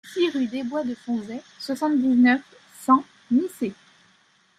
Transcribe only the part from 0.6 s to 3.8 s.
Bois de Fonzay, soixante-dix-neuf, cent, Missé